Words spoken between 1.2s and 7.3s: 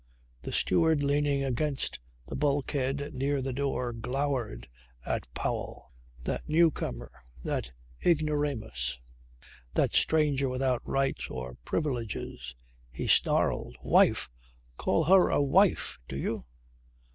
against the bulkhead near the door glowered at Powell, that newcomer,